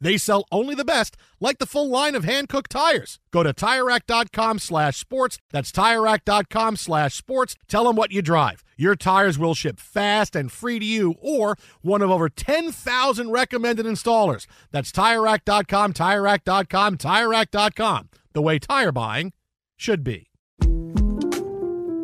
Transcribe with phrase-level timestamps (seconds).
[0.00, 3.18] They sell only the best, like the full line of Hankook tires.
[3.30, 5.38] Go to TireRack.com slash sports.
[5.50, 7.56] That's TireRack.com slash sports.
[7.68, 8.62] Tell them what you drive.
[8.76, 13.86] Your tires will ship fast and free to you or one of over 10,000 recommended
[13.86, 14.46] installers.
[14.70, 18.08] That's TireRack.com, TireRack.com, TireRack.com.
[18.32, 19.32] The way tire buying
[19.76, 20.30] should be.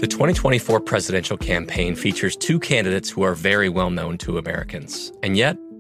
[0.03, 5.13] The 2024 presidential campaign features two candidates who are very well known to Americans.
[5.23, 5.57] And yet,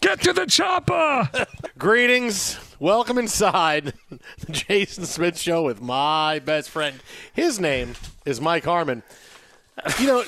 [0.00, 1.28] get to the chopper.
[1.78, 2.58] Greetings.
[2.78, 7.00] Welcome inside the Jason Smith Show with my best friend.
[7.32, 9.02] His name is Mike Harmon.
[9.98, 10.24] You know,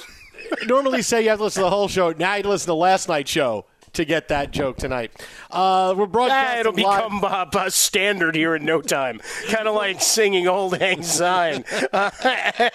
[0.66, 2.12] normally say you have to listen to the whole show.
[2.12, 3.66] Now you listen to last night's show
[3.98, 5.12] to get that joke tonight.
[5.50, 9.20] Uh, we're broadcasting Ah, it'll live- become uh, uh, standard here in no time.
[9.48, 12.10] Kind of like singing Auld Lang Syne uh,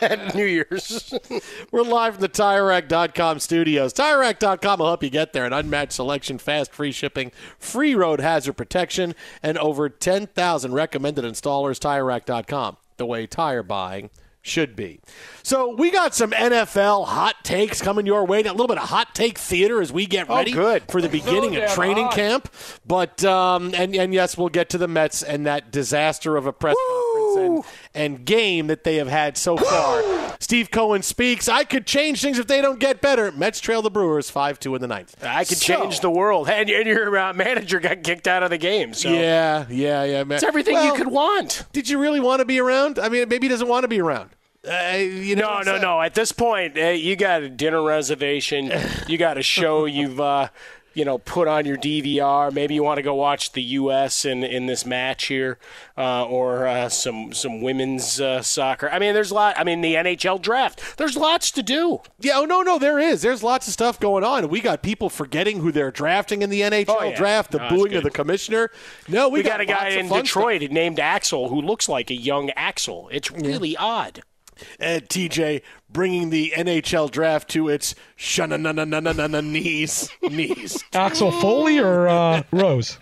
[0.01, 1.13] at New Year's.
[1.72, 3.94] We're live from the TireRack.com studios.
[3.94, 5.45] TireRack.com will help you get there.
[5.45, 11.79] An unmatched selection, fast, free shipping, free road hazard protection, and over 10,000 recommended installers.
[11.79, 14.09] TireRack.com, the way tire buying
[14.45, 14.99] should be.
[15.41, 18.41] So we got some NFL hot takes coming your way.
[18.43, 20.83] A little bit of hot take theater as we get Oh, ready good.
[20.89, 22.13] for the beginning of training hot.
[22.13, 22.53] camp.
[22.85, 26.53] But um, and and yes, we'll get to the Mets and that disaster of a
[26.53, 27.65] press conference
[27.95, 30.01] and, and game that they have had so far.
[30.43, 31.47] Steve Cohen speaks.
[31.47, 33.31] I could change things if they don't get better.
[33.31, 35.15] Mets trail the Brewers five two in the ninth.
[35.23, 36.49] I could So- change the world.
[36.49, 38.93] And, and your uh, manager got kicked out of the game.
[38.93, 40.23] So Yeah, yeah, yeah.
[40.25, 40.35] Man.
[40.35, 41.65] it's everything Well, you could want.
[41.71, 42.99] Did you really want to be around?
[42.99, 44.31] I mean, maybe he doesn't want to be around.
[44.67, 46.01] Uh, you know No, no, no.
[46.01, 48.71] At this point, uh, you got a dinner reservation.
[49.07, 50.49] You got a show you've, uh,
[50.93, 52.53] you know, put on your DVR.
[52.53, 54.25] Maybe you want to go watch the U.S.
[54.25, 55.57] in in this match here,
[55.97, 58.89] uh, or uh, some some women's uh, soccer.
[58.89, 59.57] I mean, there's a lot.
[59.57, 60.97] I mean, the NHL draft.
[60.97, 62.01] There's lots to do.
[62.19, 63.21] Yeah, oh no, no, there is.
[63.21, 64.49] There's lots of stuff going on.
[64.49, 67.15] We got people forgetting who they're drafting in the NHL Oh, yeah.
[67.15, 68.69] draft, the No, booing of the commissioner.
[69.07, 72.49] No, we, We, got, a guy in Detroit named Axel who looks like a young
[72.51, 73.09] Axel.
[73.11, 74.21] It's really odd.
[74.56, 74.68] Stuff.
[74.80, 80.84] And TJ bringing the NHL draft to its knees, knees.
[80.94, 82.97] Axel Foley or uh, Rose?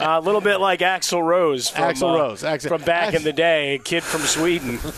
[0.00, 1.68] a little bit like Axl Rose.
[1.70, 4.78] From, Axl uh, Rose, Axl- from back Ax- in the day, a kid from Sweden.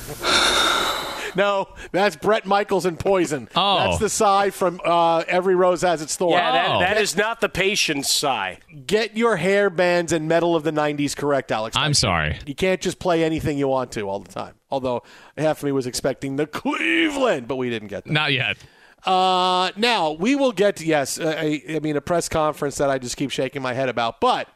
[1.37, 3.51] No, that's Bret Michaels and Poison.
[3.55, 3.77] Oh.
[3.79, 6.33] That's the sigh from uh, Every Rose Has Its Thorn.
[6.33, 6.79] Yeah, Oh.
[6.81, 8.59] that, that is not the patience sigh.
[8.87, 11.77] Get your hair bands and metal of the 90s correct, Alex.
[11.77, 12.39] I'm sorry.
[12.47, 14.55] You can't just play anything you want to all the time.
[14.77, 15.03] Although
[15.39, 18.13] half of me was expecting the Cleveland, but we didn't get that.
[18.13, 18.59] Not yet.
[19.05, 21.19] Uh, now we will get to yes.
[21.19, 24.21] uh, I, I mean a press conference that I just keep shaking my head about,
[24.21, 24.49] but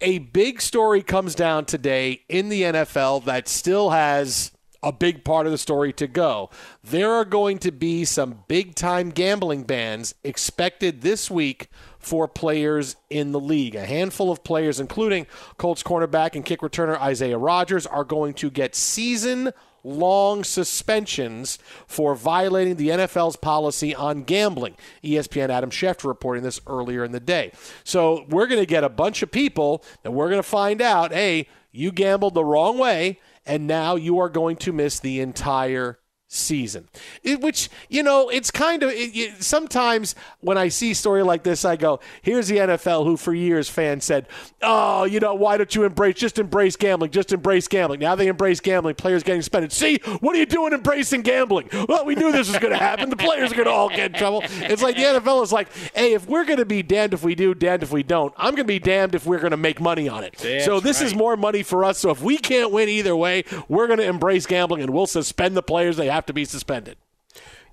[0.00, 4.52] a big story comes down today in the NFL that still has
[4.84, 6.50] a big part of the story to go.
[6.82, 12.96] There are going to be some big time gambling bans expected this week for players
[13.08, 13.74] in the league.
[13.74, 15.26] A handful of players, including
[15.56, 19.52] Colts cornerback and kick returner Isaiah Rodgers, are going to get season
[19.84, 24.76] long suspensions for violating the NFL's policy on gambling.
[25.02, 27.52] ESPN Adam Schefter reporting this earlier in the day.
[27.84, 31.12] So we're going to get a bunch of people and we're going to find out
[31.12, 35.98] hey, you gambled the wrong way, and now you are going to miss the entire
[36.34, 36.88] season.
[37.22, 41.22] It, which, you know, it's kind of it, it, sometimes when I see a story
[41.22, 44.26] like this, I go, here's the NFL who for years fans said,
[44.62, 48.00] oh, you know, why don't you embrace, just embrace gambling, just embrace gambling.
[48.00, 49.72] Now they embrace gambling, players getting suspended.
[49.72, 51.68] See, what are you doing embracing gambling?
[51.88, 53.10] Well, we knew this was going to happen.
[53.10, 54.42] The players are going to all get in trouble.
[54.44, 57.34] It's like the NFL is like, hey, if we're going to be damned if we
[57.34, 59.80] do, damned if we don't, I'm going to be damned if we're going to make
[59.80, 60.36] money on it.
[60.38, 61.98] That's so this is more money for us.
[61.98, 65.56] So if we can't win either way, we're going to embrace gambling and we'll suspend
[65.56, 65.96] the players.
[65.96, 66.96] They have to be suspended.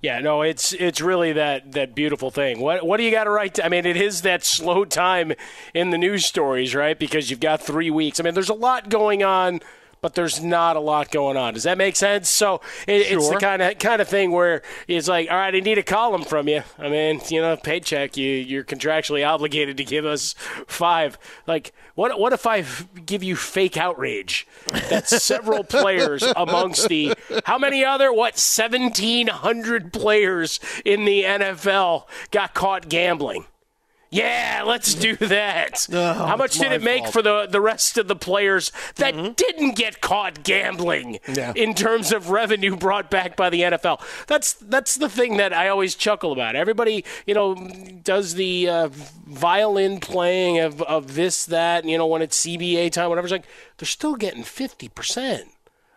[0.02, 2.58] Yeah, no, it's it's really that that beautiful thing.
[2.58, 3.64] What what do you got to write?
[3.64, 5.32] I mean, it is that slow time
[5.74, 6.98] in the news stories, right?
[6.98, 8.18] Because you've got three weeks.
[8.18, 9.60] I mean, there's a lot going on,
[10.02, 11.54] but there's not a lot going on.
[11.54, 12.28] Does that make sense?
[12.28, 15.60] So it, it's the kind of kind of thing where it's like, all right, I
[15.60, 16.62] need a column from you.
[16.76, 18.16] I mean, you know, paycheck.
[18.16, 20.34] You you're contractually obligated to give us
[20.66, 21.16] five.
[21.46, 22.64] Like, what what if I
[23.06, 24.46] give you fake outrage?
[24.90, 27.14] That's several players amongst the
[27.44, 33.46] how many other what seventeen hundred players in the NFL got caught gambling.
[34.12, 35.86] Yeah, let's do that.
[35.90, 37.12] How much did it make fault.
[37.14, 41.54] for the, the rest of the players that didn't get caught gambling Yeah.
[41.56, 44.02] in terms of revenue brought back by the NFL?
[44.26, 46.54] That's that's the thing that I always chuckle about.
[46.56, 47.54] Everybody, you know,
[48.04, 48.88] does the uh,
[49.26, 53.24] violin playing of, of this, that, and, you know, when it's CBA time, whatever.
[53.26, 53.46] It's like,
[53.78, 55.44] they're still getting 50%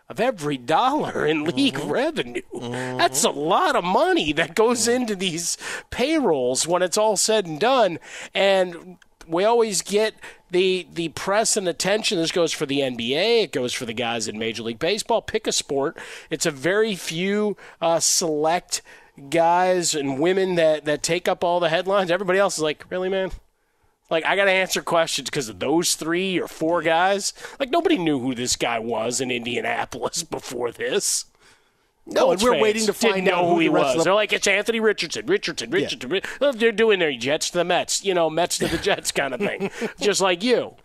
[0.08, 1.90] of every dollar in league mm-hmm.
[1.90, 2.42] revenue.
[2.54, 2.98] Mm-hmm.
[2.98, 5.02] That's a lot of money that goes mm-hmm.
[5.02, 5.58] into these
[5.90, 7.98] payrolls when it's all said and done.
[8.34, 10.14] And we always get
[10.50, 12.18] the the press and attention.
[12.18, 13.44] This goes for the NBA.
[13.44, 15.22] It goes for the guys in Major League Baseball.
[15.22, 15.98] Pick a sport.
[16.30, 18.82] It's a very few uh, select
[19.30, 22.10] guys and women that that take up all the headlines.
[22.10, 23.32] Everybody else is like, really, man.
[24.10, 27.32] Like I got to answer questions because of those three or four guys.
[27.58, 31.24] Like nobody knew who this guy was in Indianapolis before this.
[32.08, 33.96] No, and we're waiting to find out who he was.
[33.96, 36.08] the- They're like, it's Anthony Richardson, Richardson, Richardson.
[36.08, 39.10] Ri- Well, They're doing their Jets to the Mets, you know, Mets to the Jets
[39.10, 40.76] kind of thing, just like you.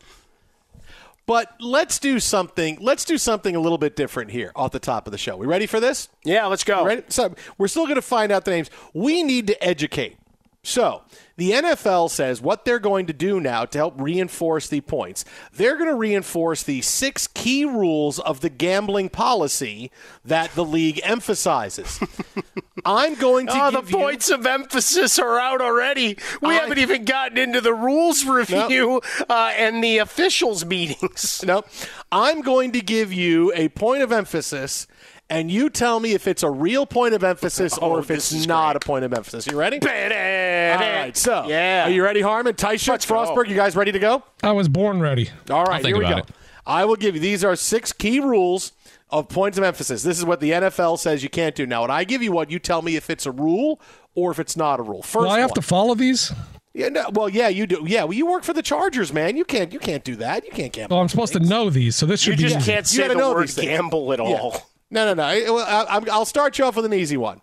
[1.28, 2.80] But let's do something.
[2.82, 5.38] Let's do something a little bit different here off the top of the show.
[5.38, 6.10] We ready for this?
[6.26, 6.84] Yeah, let's go.
[6.84, 7.04] Ready?
[7.10, 8.72] So we're still going to find out the names.
[8.96, 10.18] We need to educate.
[10.64, 11.02] So
[11.38, 15.26] the NFL says what they're going to do now to help reinforce the points.
[15.52, 19.90] They're going to reinforce the six key rules of the gambling policy
[20.24, 22.00] that the league emphasizes.
[22.86, 26.18] I'm going to Oh, the give you- the points of emphasis are out already.
[26.44, 31.44] We I- haven't even gotten into the rules review uh, and the officials meetings.
[31.52, 31.64] No,
[32.12, 34.86] I'm going to give you a point of emphasis,
[35.32, 38.46] and you tell me if it's a real point of emphasis or Oh, if it's
[38.46, 38.84] not great.
[38.84, 39.48] a point of emphasis.
[39.48, 39.80] You ready?
[39.82, 42.54] All All right, so yeah, are you ready, Harmon?
[42.56, 43.16] Tight shirt, go.
[43.16, 44.24] Frostberg, you guys ready to go?
[44.44, 45.30] I was born ready.
[45.50, 46.18] All right, here we go.
[46.18, 46.26] it.
[46.66, 48.74] I will give you these are six key rules
[49.10, 50.04] of points of emphasis.
[50.04, 51.66] This is what the NFL says you can't do.
[51.66, 53.82] Now, when I give you one, you tell me if it's a rule
[54.16, 55.02] or if it's not a rule.
[55.02, 55.56] First, Well, I have one.
[55.56, 56.32] to follow these.
[56.74, 57.84] Yeah, no, well, yeah, you do.
[57.86, 59.36] Yeah, well, you work for the Chargers, man.
[59.36, 59.74] You can't.
[59.74, 60.46] You can't do that.
[60.46, 60.96] You can't gamble.
[60.96, 62.72] Well, I'm supposed to know these, so this You should be just easy.
[62.72, 64.58] can't say gotta the know word gamble at Yeah.
[64.92, 65.06] All.
[65.06, 65.24] No, no, no.
[65.24, 67.42] I, well, I, I'm- I'll start you off with an easy one.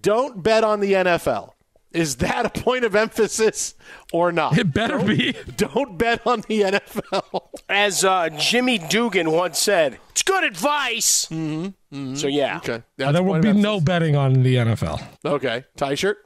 [0.00, 1.52] Don't bet on the NFL.
[1.92, 3.74] Is that a point of emphasis
[4.12, 4.58] or not?
[4.58, 5.32] It better be.
[5.56, 7.42] Don't bet on the NFL.
[7.68, 11.26] As uh, Jimmy Dugan once said, it's good advice.
[11.30, 12.16] Mm-hmm.
[12.16, 12.56] So, yeah.
[12.56, 12.82] Okay.
[12.96, 15.00] there will be of no betting on the NFL.
[15.24, 15.64] Okay.
[15.76, 16.18] Tie shirt.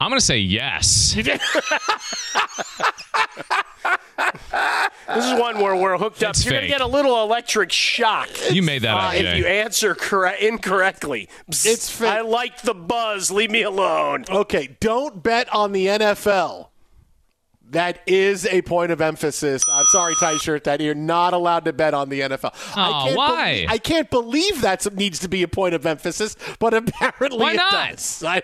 [0.00, 1.14] I'm going to say yes.
[5.14, 6.30] This is one where we're hooked up.
[6.30, 9.22] It's You're going to get a little electric shock You made that uh, up, if
[9.22, 9.38] Jay.
[9.38, 11.28] you answer correct incorrectly.
[11.50, 12.08] Bzz, It's fake.
[12.08, 13.30] I like the buzz.
[13.30, 14.24] Leave me alone.
[14.28, 14.76] Okay.
[14.80, 16.68] Don't bet on the NFL.
[17.70, 19.62] That is a point of emphasis.
[19.72, 22.52] I'm sorry, tie shirt, that you're not allowed to bet on the NFL.
[22.76, 23.52] I can't why?
[23.54, 27.52] Believe, I can't believe that needs to be a point of emphasis, but apparently Why
[27.54, 27.90] it not?
[27.90, 28.22] does.
[28.26, 28.42] I,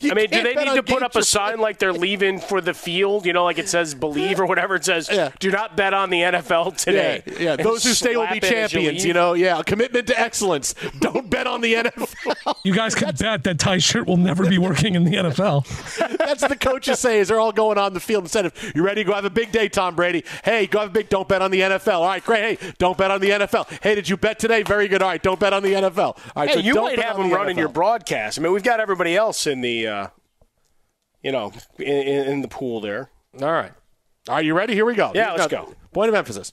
[0.00, 2.60] you I mean, do they need to put up a sign like they're leaving for
[2.60, 3.26] the field?
[3.26, 4.76] You know, like it says "Believe" or whatever.
[4.76, 5.30] It says, Yeah.
[5.38, 7.56] "Do not bet on the NFL today." Yeah, yeah.
[7.56, 9.04] Those who stay will be slap it as you champions.
[9.04, 9.62] You know, yeah.
[9.62, 10.74] Commitment to excellence.
[11.00, 12.54] Don't bet on the NFL.
[12.64, 15.66] You guys can bet that tie shirt will never be working in the NFL.
[16.18, 18.82] That's what the coaches say as they're all going on the field instead of you
[18.84, 19.02] ready?
[19.02, 20.24] to Go have a big day, Tom Brady.
[20.44, 21.08] Hey, go have a big.
[21.08, 22.00] Don't bet on the NFL.
[22.00, 22.60] All right, great.
[22.60, 23.66] Hey, don't bet on the NFL.
[23.82, 24.62] Hey, did you bet today?
[24.62, 25.02] Very good.
[25.02, 25.98] All right, don't bet on the NFL.
[25.98, 27.60] All right, Hey, so you don't might have them the running NFL.
[27.60, 28.38] your broadcast.
[28.38, 30.08] I mean, we've got everybody else in the, uh,
[31.22, 33.10] you know, in, in, the pool there.
[33.40, 33.72] All right.
[34.28, 34.74] Right, you ready?
[34.74, 35.12] Here we go.
[35.14, 35.74] Yeah, let's Now, go.
[35.92, 36.52] Point of emphasis.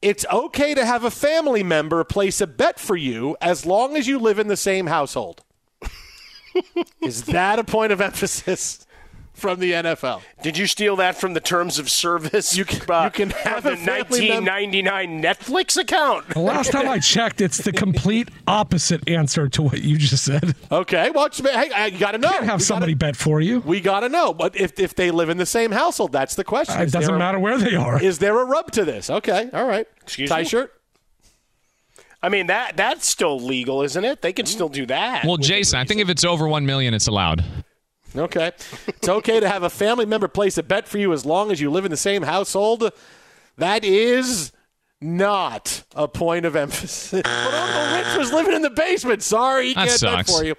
[0.00, 4.06] It's okay to have a family member place a bet for you as long as
[4.06, 5.42] you live in the same household.
[7.02, 8.86] Is that a point of emphasis
[9.38, 10.22] from the NFL?
[10.42, 12.56] Did you steal that from the terms of service?
[12.56, 16.28] You can- uh, you can have the a family mem- 1999 Netflix account.
[16.30, 20.54] The last time I checked, it's the complete opposite answer to what you just said.
[20.70, 22.30] Okay, well, it's- hey, I- you got to know.
[22.30, 23.60] Can't have We somebody gotta, bet for you.
[23.60, 24.34] we got to know.
[24.34, 26.80] But if, if they live in the same household, that's the question.
[26.80, 28.02] It Is there doesn't a- matter where they are.
[28.02, 29.08] Is there a rub to this?
[29.10, 29.86] Okay, all right.
[30.02, 30.44] Excuse Tie me?
[30.48, 30.72] shirt.
[32.20, 34.22] I mean that that's still legal, isn't it?
[34.22, 35.24] They can still do that.
[35.24, 37.44] Well, Jason, I think if it's over one million, it's allowed.
[38.18, 38.52] Okay.
[38.86, 41.60] It's okay to have a family member place a bet for you as long as
[41.60, 42.90] you live in the same household.
[43.56, 44.52] That is
[45.00, 47.22] not a point of emphasis.
[47.22, 49.22] but Uncle Rich was living in the basement.
[49.22, 50.36] Sorry, he That can't bet sucks.
[50.38, 50.54] for you.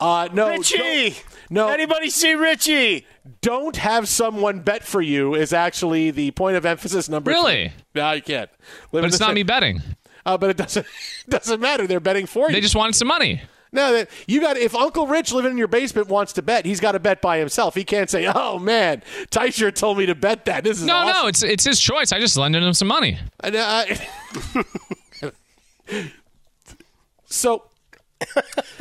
[0.00, 1.16] Uh, no, Richie.
[1.50, 3.06] No, Anybody see Richie?
[3.40, 7.68] don't have someone bet for you is actually the point of emphasis number Really?
[7.68, 7.72] three.
[7.94, 8.50] No, you can't.
[8.92, 9.82] Live But it's not same- me betting.
[10.26, 10.86] Uh, but it doesn't
[11.28, 11.86] doesn't matter.
[11.86, 12.54] They're betting for you.
[12.54, 13.40] They just wanted some money.
[13.70, 14.56] No, that you got.
[14.56, 17.38] If Uncle Rich living in your basement wants to bet, he's got to bet by
[17.38, 17.74] himself.
[17.74, 21.22] He can't say, "Oh man, Tysher told me to bet that." This is No, awesome.
[21.22, 22.10] no, it's it's his choice.
[22.12, 23.18] I just lended him some money.
[23.40, 23.84] And, uh,
[27.26, 27.64] so,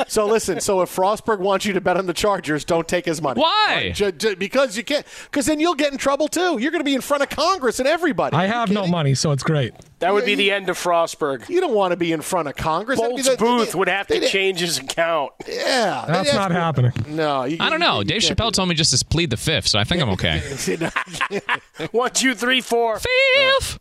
[0.08, 0.60] so listen.
[0.62, 3.39] So if Frostberg wants you to bet on the Chargers, don't take his money.
[3.41, 3.65] Why?
[3.70, 5.06] All right, ju- ju- because you can't.
[5.25, 6.58] Because then you'll get in trouble too.
[6.60, 8.36] You're going to be in front of Congress and everybody.
[8.36, 9.74] I Are you have no money, so it's great.
[10.00, 11.50] That would be the end of Frostberg.
[11.50, 13.00] You don't want to be in front of Congress.
[13.00, 15.34] That'd Bolts the- Booth they- would have to they- change his account.
[15.48, 16.91] Yeah, That's not to- happening.
[17.08, 18.00] No, you, I don't know.
[18.00, 20.10] you Dave can't Chappelle told me just to plead the fifth, so I think I'm
[20.12, 20.39] okay.
[20.77, 21.62] that.
[21.91, 23.00] One, two, three, four.
[23.00, 23.79] Fifth.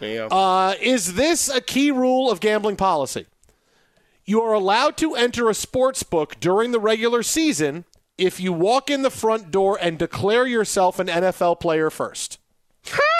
[0.00, 0.26] Yeah.
[0.30, 3.26] Uh, is this a key rule of gambling policy?
[4.26, 7.84] You are allowed to enter a sports book during the regular season
[8.18, 12.38] if you walk in the front door and declare yourself an NFL player first.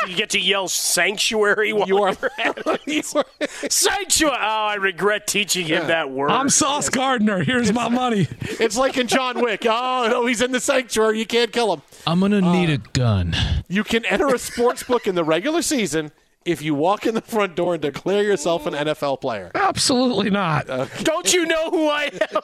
[0.08, 3.24] you get to yell sanctuary while You are, you're you are-
[3.68, 4.36] sanctuary.
[4.36, 6.30] Oh, I regret teaching him that word.
[6.30, 7.42] I'm Sauce Gardner.
[7.44, 8.26] Here's my money.
[8.40, 9.64] it's like in John Wick.
[9.68, 11.18] Oh no, he's in the sanctuary.
[11.20, 11.82] You can't kill him.
[12.06, 13.36] I'm gonna need uh, a gun.
[13.68, 16.10] You can enter a sports book in the regular season
[16.46, 19.50] if you walk in the front door and declare yourself an NFL player.
[19.54, 20.66] Absolutely not.
[21.02, 22.42] Don't you know who I am?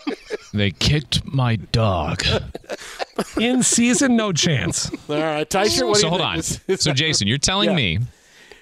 [0.52, 2.22] They kicked my dog.
[3.38, 4.90] In season, no chance.
[5.08, 6.30] All right, Tysher, what so hold think?
[6.32, 6.38] on.
[6.38, 7.76] Is- is So Jason, you're telling Yeah.
[7.76, 7.98] me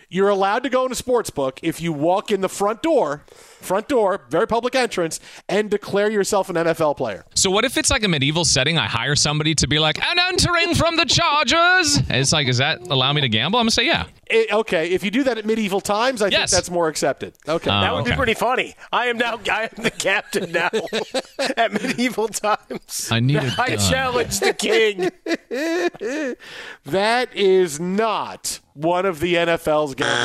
[0.08, 3.24] You're allowed to go in a sports book if you walk in the front door,
[3.60, 7.24] front door, very public entrance, and declare yourself an NFL player.
[7.34, 8.78] So what if it's like a medieval setting?
[8.78, 11.96] I hire somebody to be like, and entering from the Chargers.
[11.96, 13.58] And it's like, does that allow me to gamble?
[13.58, 14.06] I'm gonna say yeah.
[14.26, 17.34] It- okay, if you do that at medieval times, I think that's more accepted.
[17.48, 17.70] Okay.
[17.70, 18.74] Uh, That would be pretty funny.
[18.92, 19.40] I am now.
[19.50, 20.70] I am the captain now
[21.56, 23.08] at medieval times.
[23.10, 23.78] I need a I gun.
[23.78, 25.10] challenge the king.
[26.84, 30.16] that is not one of the NFL's gambling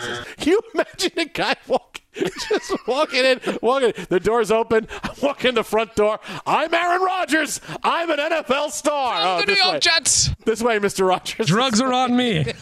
[0.00, 0.34] consequences.
[0.38, 1.93] Can you imagine a guy walking?
[2.48, 3.92] Just walking in, walking.
[4.08, 4.86] The door's open.
[5.02, 6.20] I walk in the front door.
[6.46, 7.60] I'm Aaron Rodgers.
[7.82, 9.16] I'm an NFL star.
[9.20, 9.80] From Oh, the New York way.
[9.80, 10.30] Jets.
[10.44, 11.06] This way, Mr.
[11.08, 11.46] Rodgers.
[11.46, 12.44] Drugs are on me.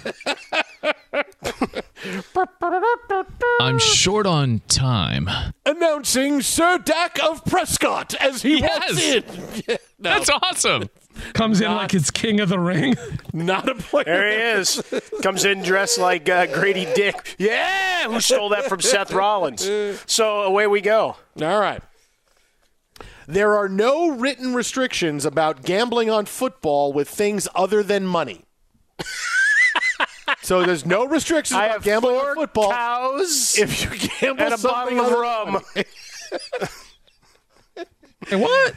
[3.61, 5.29] I'm short on time.
[5.65, 8.91] announcing Sir Dak of Prescott as he Yes.
[8.91, 9.25] walks in.
[9.69, 10.89] no, That's awesome.
[11.35, 12.97] Comes in like it's King of the Ring.
[13.33, 14.05] not a player.
[14.05, 14.83] There he is.
[15.23, 17.37] Comes in dressed like uh, Grady Dick.
[17.39, 19.69] Yeah, who stole that from Seth Rollins?
[20.07, 21.17] So away we go.
[21.41, 21.83] All right.
[23.27, 28.45] There are no written restrictions about gambling on football with things other than money.
[30.43, 34.45] so there's no restrictions I about have gambling four on football cows if you gamble
[34.45, 35.85] and a something bottle of rum.
[38.29, 38.75] Hey, what?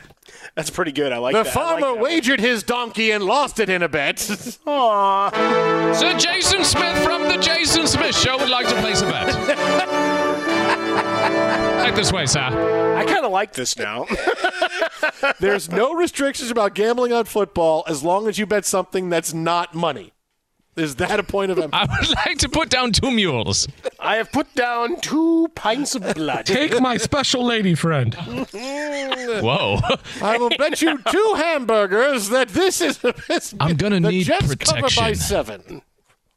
[0.56, 1.12] That's pretty good.
[1.12, 1.50] I like The that.
[1.50, 2.02] I farmer like that one.
[2.04, 4.20] wagered his donkey and lost it in a bet.
[4.66, 5.92] Aw.
[5.94, 9.36] Sir Jason Smith from the Jason Smith Show would like to place a bet.
[11.78, 12.40] right this way, sir.
[12.98, 14.06] I kind of like this now.
[15.40, 19.76] There's no restrictions about gambling on football as long as you bet something that's not
[19.76, 20.14] money.
[20.76, 21.88] Is that a point of emphasis?
[21.90, 23.68] I would like to put down two mules.
[24.00, 26.46] I have put down two pints of blood.
[26.46, 28.14] Take my special lady friend.
[28.56, 29.80] Whoa.
[30.22, 32.98] I will bet you two hamburgers that this is.
[33.00, 33.56] The best.
[33.60, 35.16] I'm gonna need Jets cover by protection.
[35.16, 35.82] seven.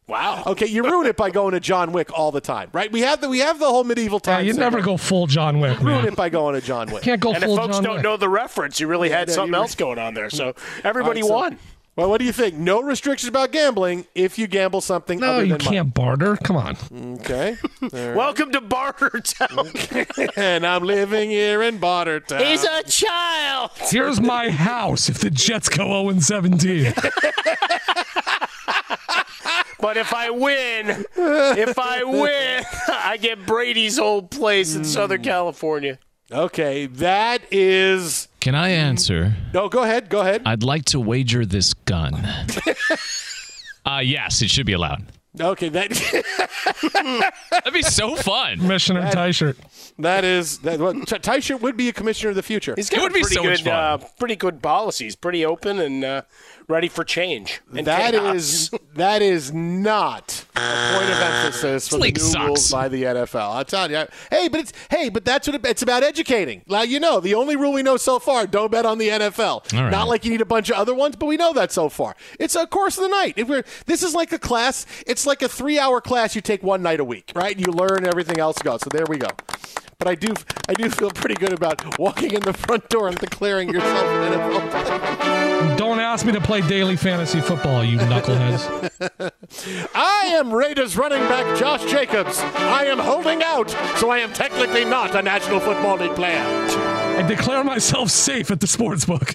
[0.06, 0.42] Wow.
[0.46, 2.90] Okay, you ruin it by going to John Wick all the time, right?
[2.90, 4.46] We have the we have the whole medieval Yeah, time.
[4.46, 6.06] you never go full John Wick, ruin man.
[6.06, 7.02] it by going to John Wick.
[7.02, 8.02] Can't go And if folks John don't Wick.
[8.04, 10.30] know the reference, you really had yeah, something you- else going on there.
[10.30, 11.58] So everybody All right, so- won.
[11.98, 12.54] Well, what do you think?
[12.54, 15.78] No restrictions about gambling if you gamble something No, other you than money.
[15.78, 16.36] can't barter.
[16.36, 16.76] Come on.
[17.18, 17.56] Okay.
[17.92, 20.32] Welcome to Bartertown.
[20.36, 22.44] and I'm living here in Barter Town.
[22.44, 23.72] He's a child.
[23.78, 26.94] Here's my house if the Jets go 0 17.
[29.80, 35.24] But if I win, if I win, I get Brady's old place in Southern hmm.
[35.24, 36.00] California.
[36.30, 38.28] Okay, that is.
[38.48, 39.34] Can I answer?
[39.52, 40.08] No, go ahead.
[40.08, 40.40] Go ahead.
[40.46, 42.14] I'd like to wager this gun.
[43.84, 45.04] uh, yes, it should be allowed.
[45.40, 45.90] Okay, that
[47.50, 48.58] That'd be so fun.
[48.58, 49.56] Commissioner tie shirt.
[49.98, 50.80] that is that.
[50.80, 52.74] Well, T- Ty Shirt would be a commissioner of the future.
[52.76, 53.74] He's got would be pretty so much good, fun.
[53.74, 56.22] uh, pretty good policies, pretty open and uh,
[56.66, 57.60] ready for change.
[57.76, 58.34] And That chaos.
[58.36, 60.60] is that is not a
[60.96, 62.44] point of emphasis for the league new sucks.
[62.46, 63.36] rules by the NFL.
[63.56, 64.04] I'll tell you.
[64.30, 66.62] Hey, but it's hey, but that's what it, it's about educating.
[66.66, 69.74] Like you know, the only rule we know so far: don't bet on the NFL.
[69.74, 69.90] All right.
[69.90, 72.16] Not like you need a bunch of other ones, but we know that so far.
[72.40, 73.34] It's a course of the night.
[73.36, 74.86] If we're this is like a class.
[75.06, 77.58] It's like a three-hour class you take one night a week, right?
[77.58, 78.80] You learn everything else goes.
[78.82, 79.28] So there we go.
[79.98, 80.32] But I do,
[80.68, 84.32] I do feel pretty good about walking in the front door and declaring yourself an
[84.32, 85.76] NFL player.
[85.76, 89.32] Don't ask me to play daily fantasy football, you knuckleheads.
[89.94, 92.38] I am Raiders running back Josh Jacobs.
[92.38, 96.44] I am holding out, so I am technically not a National Football League player.
[97.18, 99.34] I declare myself safe at the sports book.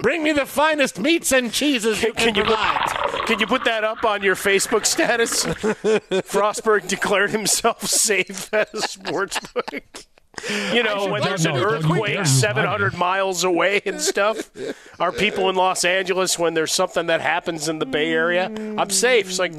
[0.00, 3.26] Bring me the finest meats and cheeses you can Can you provide.
[3.26, 5.44] Can you put that up on your Facebook status?
[6.26, 10.06] Frostberg declared himself safe at a sports book.
[10.72, 14.50] You know, when there's an no, don't you earthquake 700 miles away and stuff.
[15.00, 18.46] Our people in Los Angeles, when there's something that happens in the Bay Area,
[18.78, 19.28] I'm safe.
[19.28, 19.52] It's like,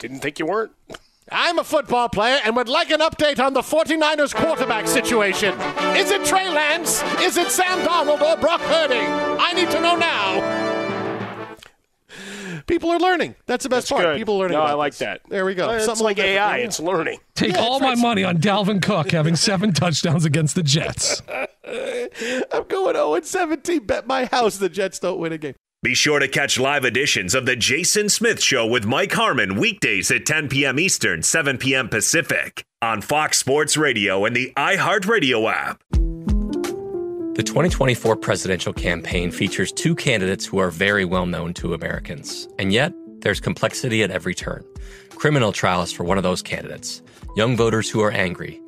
[0.00, 0.72] didn't think you weren't.
[1.30, 5.54] I'm a football player and would like an update on the 49ers quarterback situation.
[5.96, 7.02] Is it Trey Lance?
[7.20, 8.96] Is it Sam Darnold or Brock Purdy?
[8.98, 10.74] I need to know now.
[12.66, 13.34] People are learning.
[13.46, 14.14] That's the best That's part.
[14.14, 14.18] good.
[14.18, 14.56] People are learning.
[14.56, 14.98] No, about I like this.
[15.00, 15.20] that.
[15.28, 15.70] There we go.
[15.70, 16.18] It's Something like.
[16.18, 16.58] AI.
[16.58, 16.64] Yeah.
[16.64, 17.18] It's learning.
[17.34, 21.22] Take all my money on Dalvin Cook having seven touchdowns against the Jets.
[21.66, 23.84] I'm going 0 17.
[23.86, 25.54] Bet my house the Jets don't win a game.
[25.84, 30.10] Be sure to catch live editions of The Jason Smith Show with Mike Harmon weekdays
[30.10, 30.78] at 10 p.m.
[30.78, 31.90] Eastern, 7 p.m.
[31.90, 35.82] Pacific on Fox Sports Radio and the iHeartRadio app.
[37.34, 42.48] The 2024 presidential campaign features two candidates who are very well known to Americans.
[42.58, 44.64] And yet, there's complexity at every turn.
[45.10, 47.02] Criminal trials for one of those candidates,
[47.36, 48.58] young voters who are angry.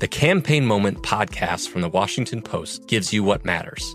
[0.00, 3.94] The Campaign Moment podcast from the Washington Post gives you what matters.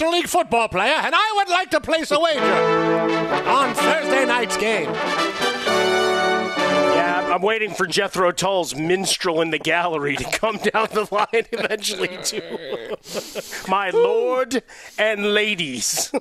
[0.00, 2.40] National League football player, and I would like to place a wager
[3.46, 4.90] on Thursday night's game.
[6.94, 11.44] Yeah, I'm waiting for Jethro Tull's minstrel in the gallery to come down the line
[11.52, 12.96] eventually, too.
[13.70, 14.62] My lord
[14.98, 16.10] and ladies.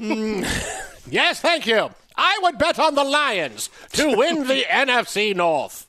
[1.12, 1.90] Yes, thank you.
[2.16, 5.88] I would bet on the Lions to win the NFC North.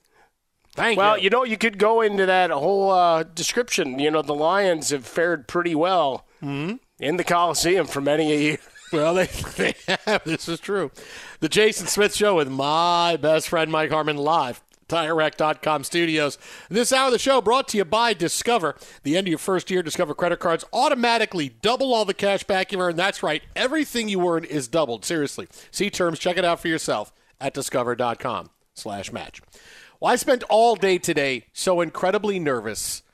[0.74, 0.98] Thank you.
[0.98, 1.24] well, you.
[1.24, 3.98] you know, you could go into that whole uh, description.
[3.98, 6.24] You know, the Lions have fared pretty well
[7.00, 8.58] in the Coliseum for many a year.
[8.92, 10.24] Well, they, they have.
[10.24, 10.90] This is true.
[11.38, 14.60] The Jason Smith Show with my best friend Mike Harmon live.
[14.88, 16.38] TireRack.com studios.
[16.68, 18.74] This hour of the show brought to you by Discover.
[19.04, 22.72] The end of your first year, Discover credit cards automatically double all the cash back
[22.72, 22.96] you earn.
[22.96, 23.44] That's right.
[23.54, 25.04] Everything you earn is doubled.
[25.04, 25.46] Seriously.
[25.70, 26.18] See terms.
[26.18, 29.40] Check it out for yourself at discover.com slash match.
[30.00, 33.04] Well, I spent all day today so incredibly nervous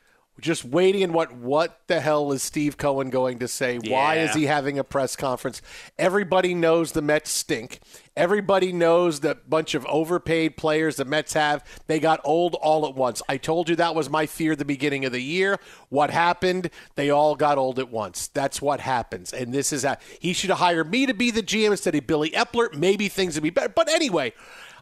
[0.40, 3.78] just waiting and what what the hell is Steve Cohen going to say?
[3.78, 5.62] Why is he having a press conference?
[5.98, 7.80] Everybody knows the Mets stink.
[8.16, 11.64] Everybody knows the bunch of overpaid players the Mets have.
[11.86, 13.22] They got old all at once.
[13.28, 15.58] I told you that was my fear at the beginning of the year.
[15.90, 16.70] What happened?
[16.94, 18.28] They all got old at once.
[18.28, 19.32] That's what happens.
[19.32, 22.06] And this is how he should have hired me to be the GM instead of
[22.06, 22.74] Billy Eppler.
[22.74, 23.68] Maybe things would be better.
[23.68, 24.32] But anyway,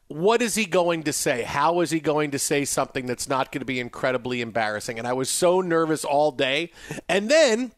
[0.09, 1.43] what is he going to say?
[1.43, 4.99] How is he going to say something that's not going to be incredibly embarrassing?
[4.99, 6.73] And I was so nervous all day.
[7.09, 7.73] And then,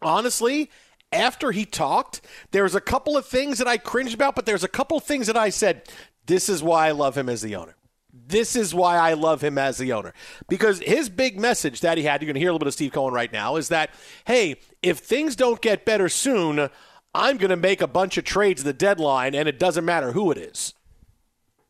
[0.00, 0.70] honestly,
[1.12, 2.20] after he talked,
[2.50, 5.04] there was a couple of things that I cringed about, but there's a couple of
[5.04, 5.88] things that I said,
[6.26, 7.76] this is why I love him as the owner.
[8.12, 10.12] This is why I love him as the owner.
[10.48, 12.74] Because his big message that he had, you're going to hear a little bit of
[12.74, 13.90] Steve Cohen right now, is that,
[14.26, 16.68] hey, if things don't get better soon,
[17.14, 20.30] I'm going to make a bunch of trades the deadline, and it doesn't matter who
[20.30, 20.74] it is.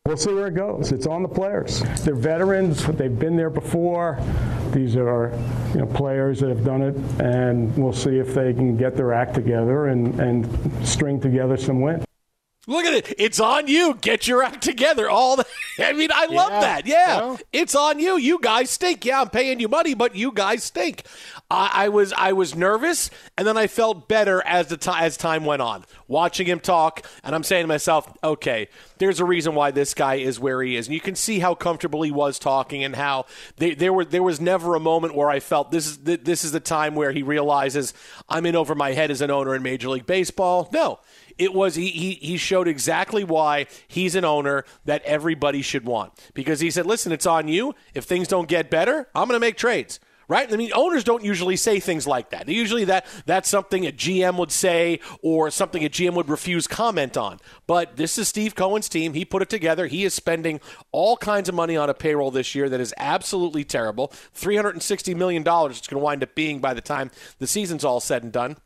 [0.04, 0.90] We'll see where it goes.
[0.90, 1.80] It's on the players.
[2.02, 2.84] They're veterans.
[2.84, 4.18] They've been there before.
[4.72, 5.30] These are
[5.72, 9.12] you know, players that have done it, and we'll see if they can get their
[9.12, 12.04] act together and, and string together some wins.
[12.68, 13.14] Look at it.
[13.18, 13.94] It's on you.
[14.00, 15.10] Get your act together.
[15.10, 15.44] All the,
[15.80, 16.60] I mean, I love Yeah.
[16.60, 16.86] that.
[16.86, 17.16] Yeah.
[17.16, 17.40] Well.
[17.52, 18.16] It's on you.
[18.16, 19.04] You guys stink.
[19.04, 21.04] Yeah, I'm paying you money, but you guys stink.
[21.50, 25.16] I, I was I was nervous, and then I felt better as the ti as
[25.16, 25.84] time went on.
[26.06, 30.14] Watching him talk, and I'm saying to myself, okay, there's a reason why this guy
[30.16, 33.26] is where he is, and you can see how comfortable he was talking, and how
[33.56, 36.44] they, there were there was never a moment where I felt this is the, this
[36.44, 37.92] is the time where he realizes
[38.28, 40.70] I'm in over my head as an owner in Major League Baseball.
[40.72, 41.00] No,
[41.38, 46.12] it was he, he he showed exactly why he's an owner that everybody should want.
[46.34, 47.74] Because he said listen it's on you.
[47.94, 50.00] If things don't get better i'm going to make trades.
[50.28, 50.50] Right?
[50.50, 52.48] I mean owners don't usually say things like that.
[52.48, 57.16] Usually that that's something a gm would say or something a gm would refuse comment
[57.16, 57.38] on.
[57.66, 59.14] But this is steve cohen's team.
[59.14, 59.88] He put it together.
[59.88, 63.64] He is spending all kinds of money on a payroll this year that is absolutely
[63.64, 64.08] terrible.
[64.32, 65.78] 360 million dollars.
[65.78, 68.56] It's going to wind up being by the time the season's all said and done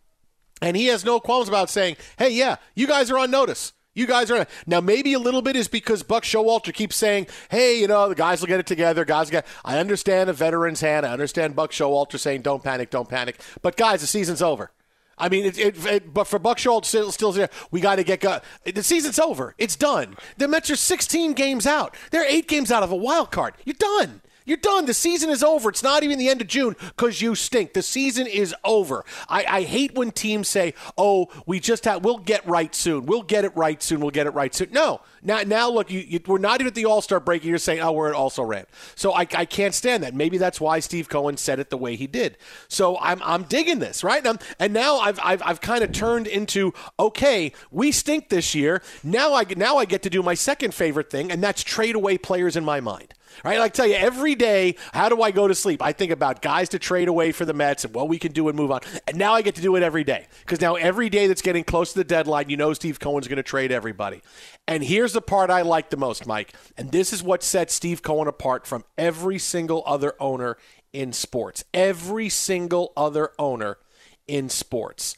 [0.62, 3.72] and he has no qualms about saying, hey, yeah, you guys are on notice.
[3.94, 4.82] You guys are now.
[4.82, 8.42] Maybe a little bit is because Buck Showalter keeps saying, "Hey, you know, the guys
[8.42, 9.06] will get it together.
[9.06, 11.06] Guys, get." I understand a veteran's hand.
[11.06, 14.70] I understand Buck Showalter saying, "Don't panic, don't panic." But guys, the season's over.
[15.16, 18.04] I mean, it, it, it, but for Buck Showalter still, still there, we got to
[18.04, 19.54] get go- the season's over.
[19.56, 20.16] It's done.
[20.36, 21.96] The Mets are 16 games out.
[22.10, 23.54] They're eight games out of a wild card.
[23.64, 24.20] You're done.
[24.46, 24.86] You're done.
[24.86, 25.68] The season is over.
[25.68, 27.72] It's not even the end of June because you stink.
[27.72, 29.04] The season is over.
[29.28, 32.04] I, I hate when teams say, "Oh, we just have.
[32.04, 33.06] We'll get right soon.
[33.06, 34.00] We'll get it right soon.
[34.00, 35.00] We'll get it right soon." No.
[35.22, 37.42] Now, now look, you, you, we're not even at the All Star break.
[37.42, 40.14] and You're saying, "Oh, we're at also ran." So I, I can't stand that.
[40.14, 42.38] Maybe that's why Steve Cohen said it the way he did.
[42.68, 44.36] So I'm I'm digging this right now.
[44.60, 48.80] And now I've I've, I've kind of turned into okay, we stink this year.
[49.02, 52.16] Now I now I get to do my second favorite thing, and that's trade away
[52.16, 53.12] players in my mind.
[53.44, 55.82] Right, like I tell you every day, how do I go to sleep?
[55.82, 58.48] I think about guys to trade away for the Mets and what we can do
[58.48, 58.80] and move on.
[59.06, 61.64] And now I get to do it every day because now every day that's getting
[61.64, 64.22] close to the deadline, you know Steve Cohen's going to trade everybody.
[64.66, 66.54] And here's the part I like the most, Mike.
[66.76, 70.56] And this is what sets Steve Cohen apart from every single other owner
[70.92, 71.64] in sports.
[71.74, 73.78] Every single other owner
[74.26, 75.16] in sports.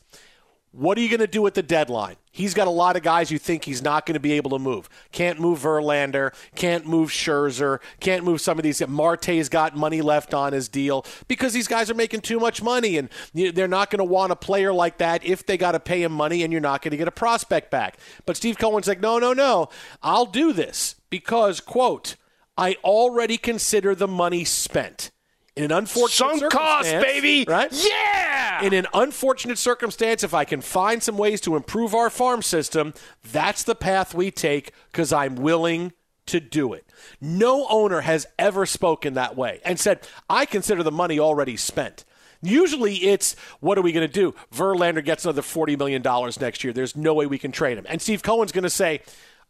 [0.72, 2.16] What are you going to do at the deadline?
[2.30, 4.58] He's got a lot of guys you think he's not going to be able to
[4.58, 4.88] move.
[5.12, 8.86] Can't move Verlander, can't move Scherzer, can't move some of these.
[8.86, 12.98] Marte's got money left on his deal because these guys are making too much money,
[12.98, 16.02] and they're not going to want a player like that if they got to pay
[16.02, 17.96] him money, and you're not going to get a prospect back.
[18.26, 19.70] But Steve Cohen's like, no, no, no,
[20.02, 22.16] I'll do this because, quote,
[22.56, 25.10] I already consider the money spent.
[25.58, 27.44] In an unfortunate Sunk cost, circumstance, baby.
[27.48, 27.72] right?
[27.72, 28.62] Yeah.
[28.62, 32.94] In an unfortunate circumstance, if I can find some ways to improve our farm system,
[33.32, 35.92] that's the path we take because I'm willing
[36.26, 36.86] to do it.
[37.20, 42.04] No owner has ever spoken that way and said, I consider the money already spent.
[42.40, 44.34] Usually it's what are we going to do?
[44.54, 46.02] Verlander gets another $40 million
[46.40, 46.72] next year.
[46.72, 47.86] There's no way we can trade him.
[47.88, 49.00] And Steve Cohen's going to say,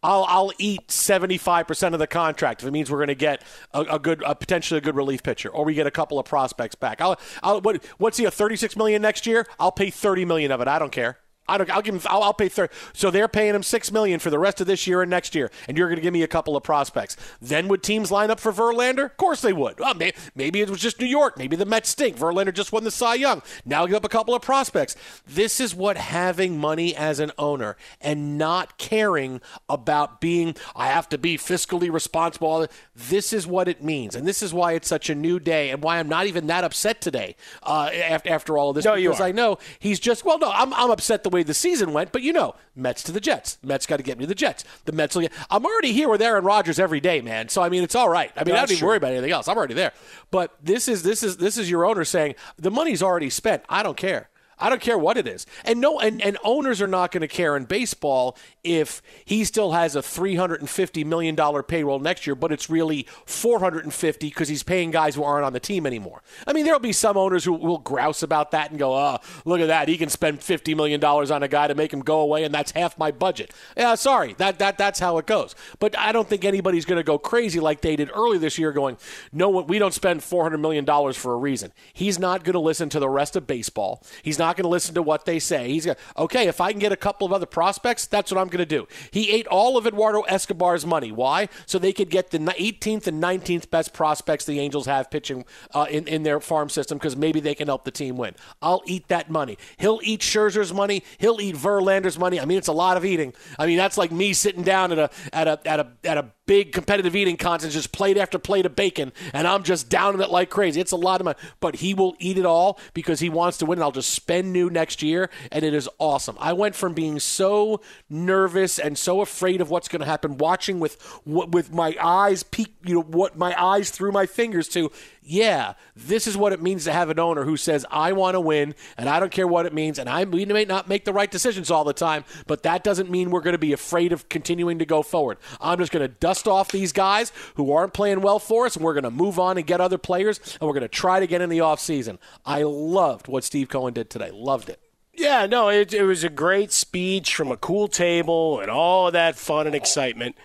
[0.02, 3.80] I'll, I'll eat 75% of the contract if it means we're going to get a,
[3.80, 6.74] a good, a potentially a good relief pitcher, or we get a couple of prospects
[6.74, 7.00] back.
[7.00, 9.46] I'll, I'll, what, what's he, a 36 million next year?
[9.58, 10.68] I'll pay 30 million of it.
[10.68, 11.18] I don't care.
[11.48, 12.00] I don't, I'll give him.
[12.06, 12.72] I'll, I'll pay thirty.
[12.92, 15.50] So they're paying him six million for the rest of this year and next year,
[15.66, 17.16] and you're going to give me a couple of prospects.
[17.40, 19.06] Then would teams line up for Verlander?
[19.06, 19.78] Of course they would.
[19.80, 21.38] Well, may, maybe it was just New York.
[21.38, 22.16] Maybe the Mets stink.
[22.16, 23.42] Verlander just won the Cy Young.
[23.64, 24.96] Now give up a couple of prospects.
[25.26, 30.54] This is what having money as an owner and not caring about being.
[30.76, 32.66] I have to be fiscally responsible.
[32.94, 35.82] This is what it means, and this is why it's such a new day, and
[35.82, 37.37] why I'm not even that upset today.
[37.62, 39.28] Uh, after after all of this, No, you because are.
[39.28, 40.24] I know he's just.
[40.24, 43.12] Well, no, I'm I'm upset the way the season went, but you know, Mets to
[43.12, 43.59] the Jets.
[43.62, 44.64] Mets got to get me to the Jets.
[44.85, 45.33] The Mets will get.
[45.51, 47.48] I'm already here with Aaron Rodgers every day, man.
[47.48, 48.33] So I mean, it's all right.
[48.37, 48.88] I mean, I don't even true.
[48.88, 49.48] worry about anything else.
[49.48, 49.92] I'm already there.
[50.31, 53.62] But this is this is this is your owner saying the money's already spent.
[53.68, 54.29] I don't care.
[54.61, 55.47] I don't care what it is.
[55.64, 59.73] And no and, and owners are not going to care in baseball if he still
[59.73, 65.14] has a $350 million payroll next year, but it's really 450 because he's paying guys
[65.14, 66.23] who aren't on the team anymore.
[66.47, 69.61] I mean, there'll be some owners who will grouse about that and go, oh, look
[69.61, 69.88] at that.
[69.88, 72.73] He can spend $50 million on a guy to make him go away, and that's
[72.73, 73.53] half my budget.
[73.77, 74.35] Yeah, sorry.
[74.35, 75.55] That, that, that's how it goes.
[75.79, 78.73] But I don't think anybody's going to go crazy like they did early this year
[78.73, 78.99] going,
[79.33, 81.73] no, we don't spend $400 million for a reason.
[81.92, 84.03] He's not going to listen to the rest of baseball.
[84.23, 85.68] He's not going to listen to what they say.
[85.68, 88.48] He's going okay, if I can get a couple of other prospects, that's what I'm
[88.48, 88.87] going to do.
[89.11, 91.12] He ate all of Eduardo Escobar's money.
[91.12, 91.48] Why?
[91.66, 95.87] So they could get the 18th and 19th best prospects the Angels have pitching uh,
[95.90, 98.34] in, in their farm system because maybe they can help the team win.
[98.62, 99.58] I'll eat that money.
[99.78, 101.02] He'll eat Scherzer's money.
[101.18, 102.40] He'll eat Verlander's money.
[102.40, 103.34] I mean, it's a lot of eating.
[103.58, 106.26] I mean, that's like me sitting down at a at a at a at a
[106.48, 110.30] big competitive eating contest, just plate after plate of bacon, and I'm just downing it
[110.30, 110.80] like crazy.
[110.80, 113.66] It's a lot of money, but he will eat it all because he wants to
[113.66, 116.37] win, and I'll just spend new next year, and it is awesome.
[116.40, 120.81] I went from being so nervous and so afraid of what's going to happen, watching
[120.81, 124.90] with with my eyes peek, you know, what my eyes through my fingers to.
[125.22, 128.40] Yeah, this is what it means to have an owner who says, I want to
[128.40, 131.12] win, and I don't care what it means, and I we may not make the
[131.12, 134.31] right decisions all the time, but that doesn't mean we're going to be afraid of
[134.31, 135.37] continuing to go forward.
[135.61, 138.85] I'm just going to dust off these guys who aren't playing well for us, and
[138.85, 141.27] we're going to move on and get other players, and we're going to try to
[141.27, 142.18] get in the offseason.
[142.46, 144.28] I loved what Steve Cohen did today.
[144.35, 144.81] Loved it.
[145.12, 149.12] Yeah, no, it, it was a great speech from a cool table and all of
[149.14, 150.37] that fun and excitement.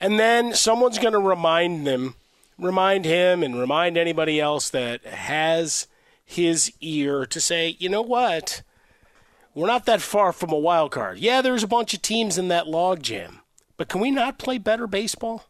[0.00, 2.16] And then someone's going to remind them,
[2.58, 5.86] remind him, and remind anybody else that has
[6.24, 8.62] his ear to say, you know what?
[9.54, 11.18] We're not that far from a wild card.
[11.18, 13.40] Yeah, there's a bunch of teams in that logjam,
[13.76, 15.44] but can we not play better baseball?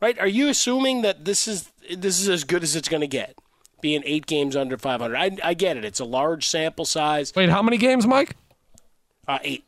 [0.00, 0.18] Right?
[0.18, 3.34] Are you assuming that this is this is as good as it's going to get?
[3.80, 5.16] Being eight games under 500.
[5.16, 5.84] I, I get it.
[5.84, 7.32] It's a large sample size.
[7.36, 8.36] Wait, how many games, Mike?
[9.26, 9.64] Uh, eight.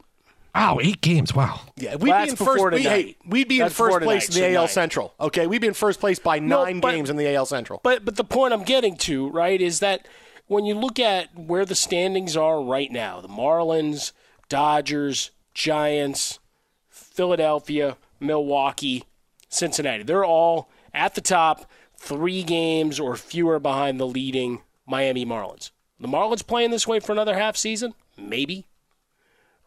[0.55, 1.33] Wow, eight games.
[1.33, 1.61] Wow.
[1.77, 2.53] Yeah, we'd Well, be in first.
[2.55, 4.69] before We, hey, we'd be That's in first before place tonight, in the so AL.
[4.69, 5.15] Central.
[5.21, 7.79] Okay, we'd be in first place by No, nine but- games in the AL Central.
[7.85, 10.09] But but the point I'm getting to, right, is that
[10.49, 14.11] when you look at where the standings are right now, the Marlins,
[14.49, 16.41] Dodgers, Giants,
[16.89, 19.05] Philadelphia, Milwaukee,
[19.49, 25.71] Cincinnati, they're all at the top, three games or fewer behind the leading Miami Marlins.
[26.01, 27.95] The Marlins playing this way for another half season?
[28.17, 28.67] Maybe.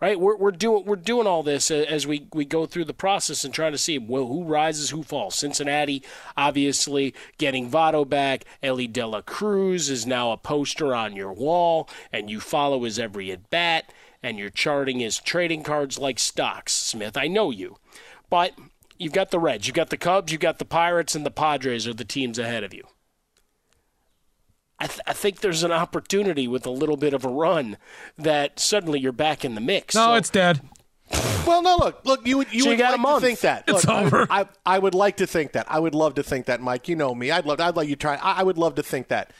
[0.02, 0.20] Right?
[0.20, 3.54] We're, we're doing we're doing all this as we, we go through the process and
[3.54, 5.36] trying to see well who rises, who falls.
[5.36, 6.04] Cincinnati,
[6.36, 8.44] obviously, getting Votto back.
[8.62, 13.00] Elly De La Cruz is now a poster on your wall, and you follow his
[13.00, 16.74] every at bat, and you're charting his trading cards like stocks.
[16.74, 17.78] Smith, I know you,
[18.30, 18.54] but
[19.04, 21.88] you've got the Reds, you've got the Cubs, you've got the Pirates, and the Padres
[21.88, 22.84] are the teams ahead of you.
[24.80, 27.78] I, th- I think there's an opportunity with a little bit of a run
[28.18, 29.96] that suddenly you're back in the mix.
[29.96, 30.62] No, So- it's dead.
[31.46, 32.26] Well, no, look, look.
[32.26, 33.66] You would you So you would got a like to think that.
[33.68, 34.28] It's Look, I- over.
[34.30, 35.66] I, I would like to think that.
[35.70, 36.88] I would love to think that, Mike.
[36.88, 37.30] You know me.
[37.32, 37.60] I'd love.
[37.60, 38.16] I'd let you try.
[38.16, 39.32] I, I would love to think that.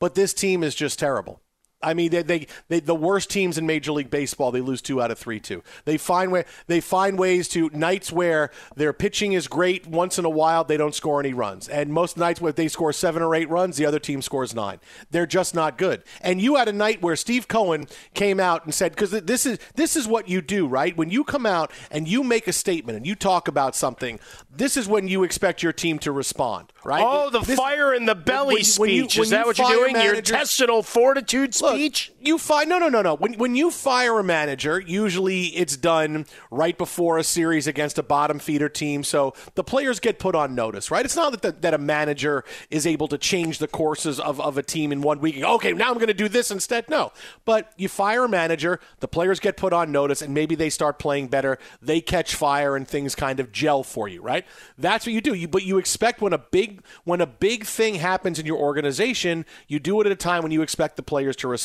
[0.00, 1.40] But this team is just terrible.
[1.82, 4.50] I mean, they, they, they the worst teams in Major League Baseball.
[4.50, 5.40] They lose two out of three.
[5.40, 5.62] Two.
[5.84, 9.86] They find way they find ways to nights where their pitching is great.
[9.86, 12.92] Once in a while, they don't score any runs, and most nights where they score
[12.92, 14.78] seven or eight runs, the other team scores nine.
[15.10, 16.02] They're just not good.
[16.20, 19.58] And you had a night where Steve Cohen came out and said, because this is
[19.74, 20.96] this is what you do, right?
[20.96, 24.20] When you come out and you make a statement and you talk about something,
[24.54, 27.02] this is when you expect your team to respond, right?
[27.04, 29.16] Oh, the This- fire in the belly when you- when you- speech.
[29.18, 30.04] when is that you what you're doing?
[30.04, 32.12] Your intestinal fortitude Look, speech?
[32.20, 33.14] You fire no no no no.
[33.14, 38.02] When when you fire a manager, usually it's done right before a series against a
[38.02, 41.04] bottom feeder team, so the players get put on notice, right?
[41.04, 44.56] It's not that the, that a manager is able to change the courses of, of
[44.56, 45.42] a team in one week.
[45.42, 46.88] Okay, now I'm going to do this instead.
[46.88, 47.12] No,
[47.44, 50.98] but you fire a manager, the players get put on notice, and maybe they start
[50.98, 51.58] playing better.
[51.80, 54.44] They catch fire, and things kind of gel for you, right?
[54.78, 55.34] That's what you do.
[55.34, 59.44] You, but you expect when a big when a big thing happens in your organization,
[59.66, 61.61] you do it at a time when you expect the players to respond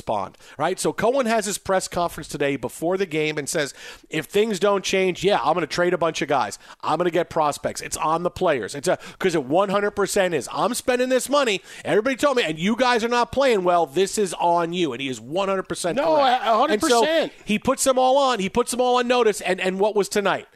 [0.58, 0.80] right?
[0.80, 3.74] So Cohen has his press conference today before the game and says,
[4.10, 6.60] if things don't change, yeah, I'm going to trade a bunch of guys.
[6.82, 7.82] I'm going to get prospects.
[7.82, 8.76] It's on the players.
[8.76, 10.50] It's a because it 100% is.
[10.52, 11.62] I'm spending this money.
[11.84, 13.86] Everybody told me, and you guys are not playing well.
[13.86, 16.44] This is on you, and he is 100% No, correct.
[16.44, 16.70] 100%.
[16.72, 18.40] And so he puts them all on.
[18.40, 19.42] He puts them all on notice.
[19.42, 20.48] And and what was tonight?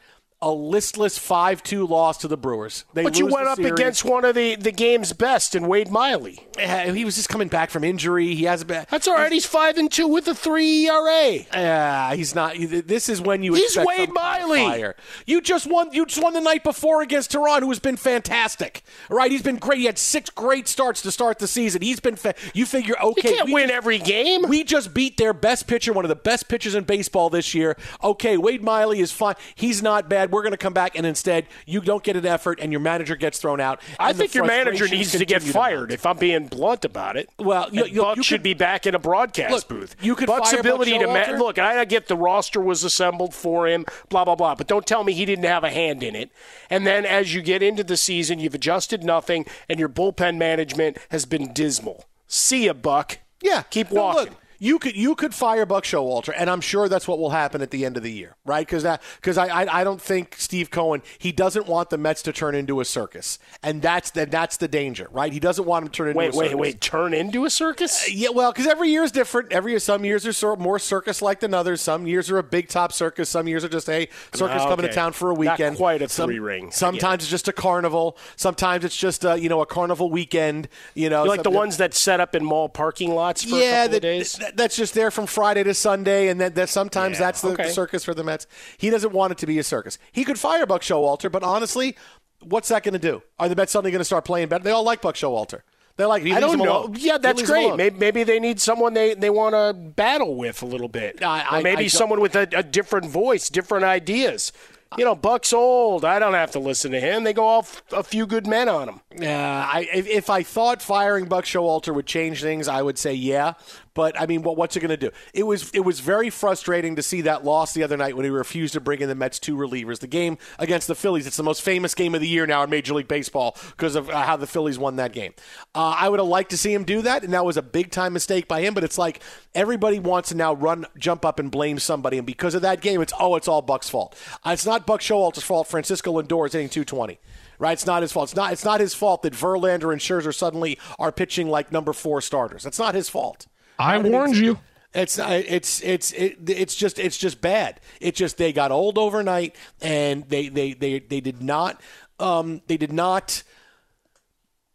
[0.43, 2.83] A listless 5-2 loss to the Brewers.
[2.95, 3.73] They but you went up series.
[3.73, 6.39] against one of the, the game's best in Wade Miley.
[6.59, 8.33] Uh, he was just coming back from injury.
[8.33, 8.87] He has a bad.
[8.89, 9.31] That's all right.
[9.31, 11.33] He's five and two with a three ERA.
[11.53, 12.55] Yeah, he's not.
[12.57, 13.53] This is when you.
[13.53, 14.59] He's expect Wade Miley.
[14.63, 14.95] fire.
[15.27, 15.91] You just won.
[15.93, 18.81] You just won the night before against Teheran, who has been fantastic.
[19.11, 19.79] All right, he's been great.
[19.79, 21.81] He had six great starts to start the season.
[21.83, 22.15] He's been.
[22.15, 24.47] Fa- you figure, okay, can't we win just- every game.
[24.49, 27.77] We just beat their best pitcher, one of the best pitchers in baseball this year.
[28.03, 29.35] Okay, Wade Miley is fine.
[29.55, 30.30] He's not bad.
[30.31, 33.15] We're going to come back, and instead, you don't get an effort, and your manager
[33.15, 33.81] gets thrown out.
[33.99, 35.79] I think your manager needs to get fired.
[35.79, 35.91] mount.
[35.91, 38.87] If I'm being blunt about it, Well, you- you- Buck you should could- be back
[38.87, 39.95] in a broadcast Look, booth.
[40.01, 41.59] you could Buck's fire Buck ability to ma- look.
[41.59, 44.55] I get the roster was assembled for him, blah blah blah.
[44.55, 46.31] But don't tell me he didn't have a hand in it.
[46.69, 50.97] And then as you get into the season, you've adjusted nothing, and your bullpen management
[51.09, 52.05] has been dismal.
[52.27, 53.19] See ya, Buck.
[53.41, 54.23] Yeah, keep No, walking.
[54.25, 57.63] look, you could you could fire Buck Showalter, and I'm sure that's what will happen
[57.63, 58.65] at the end of the year, right?
[58.65, 62.21] Because that because I, I I don't think Steve Cohen he doesn't want the Mets
[62.21, 65.33] to turn into a circus, and that's the, that's the danger, right?
[65.33, 66.49] He doesn't want them to turn into Wait, a circus.
[66.51, 66.81] wait, wait!
[66.81, 68.07] Turn into a circus?
[68.13, 69.51] Yeah, well, because every year is different.
[69.51, 71.81] Every year, some years are sort more circus-like than others.
[71.81, 73.29] Some years are a big top circus.
[73.29, 75.73] Some years are just a circus Ah, coming to town for a weekend.
[75.73, 76.29] Not quite a Some-.
[76.29, 78.15] I get Sometimes it's just a carnival.
[78.35, 80.67] Sometimes it's just a, you know a carnival weekend.
[80.93, 83.59] You know, You like the ones that set up in mall parking lots for a
[83.59, 84.39] yeah, of days?
[84.51, 87.49] That- that's just there from Friday to Sunday, and that, that sometimes Yeah, that's the,
[87.49, 87.69] okay.
[87.69, 88.47] circus for the Mets.
[88.77, 89.97] He doesn't want it to be a circus.
[90.11, 91.95] He could fire Buck Showalter, but honestly,
[92.41, 93.21] what's that going to do?
[93.39, 94.63] Are the Mets suddenly going to start playing better?
[94.63, 95.61] They all like Buck Showalter.
[95.97, 96.25] They like.
[96.25, 96.83] I don't know.
[96.85, 96.95] alone.
[96.97, 97.75] Yeah, that's great.
[97.75, 101.21] Maybe, maybe they need someone they, they want to battle with a little bit.
[101.21, 104.51] I- I- maybe I someone with a, a different voice, different ideas.
[104.97, 106.03] You know, Buck's old.
[106.03, 107.23] I don't have to listen to him.
[107.23, 108.99] They go off a few good men on him.
[109.17, 113.13] Yeah, I, if, if I thought firing Buck Showalter would change things, I would say
[113.13, 113.53] yeah.
[113.93, 115.11] But I mean, what, what's it going to do?
[115.33, 118.29] It was it was very frustrating to see that loss the other night when he
[118.29, 119.99] refused to bring in the Mets two relievers.
[119.99, 122.69] The game against the Phillies, it's the most famous game of the year now in
[122.69, 125.33] Major League Baseball because of uh, how the Phillies won that game.
[125.75, 127.91] Uh, I would have liked to see him do that, and that was a big
[127.91, 128.73] time mistake by him.
[128.73, 129.21] But it's like
[129.53, 133.01] everybody wants to now run, jump up, and blame somebody, and because of that game,
[133.01, 134.17] it's oh, it's all Buck's fault.
[134.45, 135.67] Uh, it's not Buck Showalter's fault.
[135.67, 137.19] Francisco Lindor is hitting 220
[137.61, 137.73] right?
[137.73, 138.29] It's not his fault.
[138.29, 138.51] It's not.
[138.51, 142.63] It's not his fault that Verlander and Scherzer suddenly are pitching like number four starters.
[142.63, 143.45] That's not his fault.
[143.79, 144.59] I warned you.
[144.93, 147.79] It's it's it's it's just it's just bad.
[148.01, 151.79] It's just they got old overnight, and they they they they did not
[152.19, 153.43] um they did not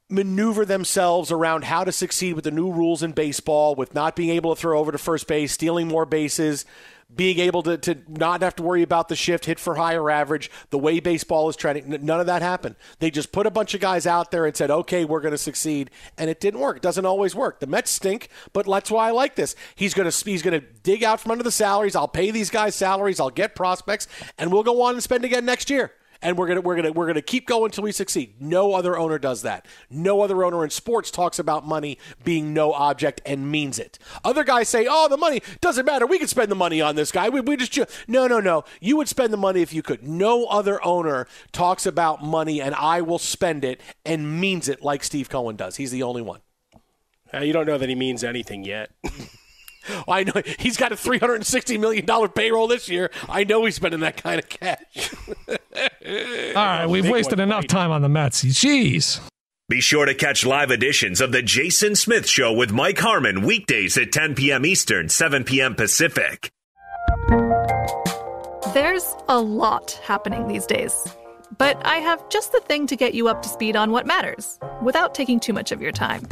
[0.09, 4.31] maneuver themselves around how to succeed with the new rules in baseball, with not being
[4.31, 6.65] able to throw over to first base, stealing more bases,
[7.15, 10.51] being able to, to not have to worry about the shift, hit for higher average,
[10.71, 11.89] the way baseball is trending.
[12.05, 12.77] None of that happened.
[12.99, 15.39] They just put a bunch of guys out there and said, okay, we're going to
[15.39, 15.91] succeed.
[16.19, 16.77] And it didn't work.
[16.77, 17.61] It doesn't always work.
[17.61, 19.55] The Mets stink, but that's why I like this.
[19.75, 21.95] He's going to he's going to dig out from under the salaries.
[21.95, 23.21] I'll pay these guys salaries.
[23.21, 25.93] I'll get prospects, and we'll go on and spend again next year
[26.27, 28.35] and we're gonna we're gonna we're gonna keep going until we succeed.
[28.41, 29.65] No other owner does that.
[29.89, 34.01] No other owner in sports talks about money being no object and means it.
[34.25, 36.05] Other guys say, "Oh, the money doesn't matter.
[36.05, 37.29] We can spend the money on this guy.
[37.29, 38.65] We, we just ju-" no no no.
[38.81, 40.03] You would spend the money if you could.
[40.03, 45.05] No other owner talks about money and I will spend it and means it like
[45.05, 45.77] Steve Cohen does.
[45.77, 46.41] He's the only one.
[47.33, 48.91] Uh, you don't know that he means anything yet.
[50.09, 53.11] I know he's got a three hundred and sixty million dollar payroll this year.
[53.29, 55.15] I know he's spending that kind of cash.
[56.07, 57.69] All right, we've wasted enough right.
[57.69, 58.45] time on the Mets.
[58.45, 59.21] Jeez.
[59.69, 63.99] Be sure to catch live editions of The Jason Smith Show with Mike Harmon weekdays
[63.99, 64.65] at 10 p.m.
[64.65, 65.75] Eastern, 7 p.m.
[65.75, 66.53] Pacific.
[68.73, 71.09] There's a lot happening these days.
[71.59, 74.59] But I have just the thing to get you up to speed on what matters
[74.83, 76.23] without taking too much of your time.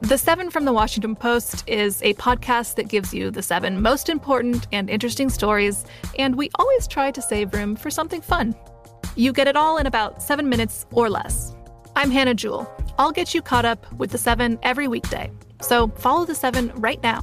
[0.00, 4.08] The Seven from the Washington Post is a podcast that gives you the seven most
[4.08, 5.84] important and interesting stories,
[6.18, 8.54] and we always try to save room for something fun.
[9.16, 11.54] You get it all in about seven minutes or less.
[11.96, 12.70] I'm Hannah Jewell.
[12.98, 15.30] I'll get you caught up with the seven every weekday.
[15.60, 17.22] So follow the seven right now.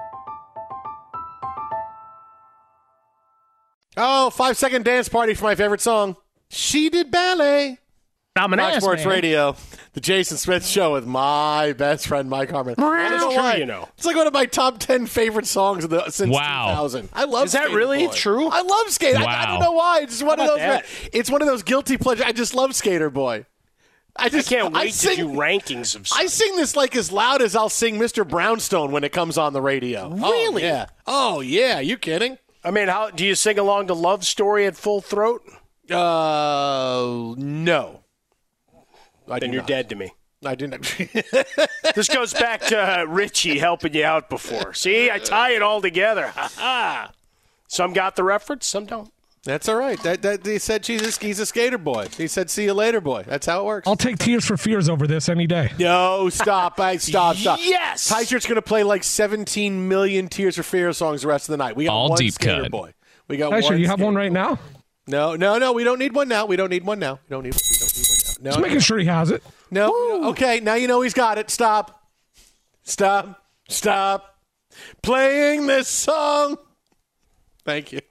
[3.97, 6.15] Oh, five second dance party for my favorite song.
[6.49, 7.77] She did ballet.
[8.37, 9.13] I'm an Fox ass Sports man.
[9.15, 9.55] Radio,
[9.91, 12.75] the Jason Smith Show with my best friend Mike Harmon.
[12.77, 13.89] I It's true, you know.
[13.97, 16.69] It's like one of my top ten favorite songs of the, since Wow.
[16.69, 17.09] 2000.
[17.11, 17.47] I love.
[17.47, 18.13] Is that Skater really Boy.
[18.13, 18.47] true?
[18.47, 19.17] I love Skater.
[19.19, 19.45] I, I Wow.
[19.47, 19.99] don't know why.
[20.03, 20.63] It's just one of How those.
[20.63, 22.23] about It's one of those guilty pleasures.
[22.25, 23.45] I just love Skater Boy.
[24.15, 27.11] I I just can't wait sing, to do rankings of I sing this like as
[27.11, 28.27] loud as I'll sing Mr.
[28.27, 30.09] Brownstone when it comes on the radio.
[30.09, 30.63] Really?
[30.63, 30.85] Oh, yeah.
[31.05, 31.79] Oh yeah.
[31.79, 32.37] You kidding?
[32.63, 35.41] I mean, how do you sing along to Love Story at full throat?
[35.89, 38.03] Uh, no.
[39.29, 39.67] I then you're not.
[39.67, 40.11] dead to me.
[40.45, 40.95] I didn't.
[41.95, 44.73] This goes back to uh, Richie helping you out before.
[44.73, 46.27] See, I tie it all together.
[46.27, 47.11] Ha ha.
[47.67, 49.11] Some got the reference, some don't.
[49.43, 50.01] That's all right.
[50.03, 52.07] That, that he said she's a, he's a skater boy.
[52.15, 53.23] He said see you later boy.
[53.27, 53.87] That's how it works.
[53.87, 55.71] I'll take Tears for Fears over this any day.
[55.79, 56.79] No, stop.
[56.79, 57.59] I stop, stop.
[57.63, 58.07] Yes!
[58.07, 61.53] Ty Shirt's going to play like 17 million Tears for Fears songs the rest of
[61.53, 61.75] the night.
[61.75, 62.71] We got All one deep skater cut.
[62.71, 62.93] boy.
[63.27, 64.59] We got Actually, one you have one skater right now?
[65.07, 65.73] No, no, no.
[65.73, 66.45] We don't need one now.
[66.45, 67.13] We don't need one now.
[67.27, 67.55] We don't need.
[67.55, 68.51] We don't need one now.
[68.51, 69.41] Just No, making sure he has it.
[69.71, 69.87] no.
[69.87, 70.29] no.
[70.29, 71.49] Okay, now you know he's got it.
[71.49, 72.07] Stop.
[72.83, 73.43] Stop.
[73.69, 74.35] Stop.
[75.01, 76.57] Playing this song.
[77.65, 78.01] Thank you.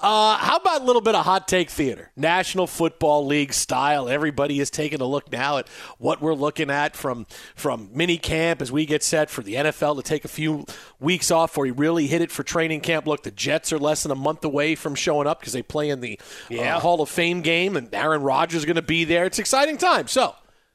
[0.00, 2.10] Uh, how about a little bit of hot take theater?
[2.16, 4.08] National Football League style.
[4.08, 8.62] Everybody is taking a look now at what we're looking at from from mini camp
[8.62, 10.64] as we get set for the NFL to take a few
[11.00, 13.06] weeks off before we really hit it for training camp.
[13.06, 15.90] Look, the Jets are less than a month away from showing up because they play
[15.90, 16.18] in the
[16.50, 19.26] uh, Hall of Fame game, and Aaron Rodgers is going to be there.
[19.26, 20.08] It's exciting time.
[20.08, 20.34] So,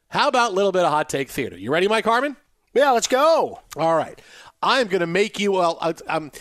[0.09, 1.57] how about a little bit of hot take theater?
[1.57, 2.38] You ready, Mike Harmon?
[2.76, 3.59] Yeah, let's go.
[3.76, 4.21] All right.
[4.61, 5.53] I'm going to make you.
[5.53, 6.32] Well, I, I'm.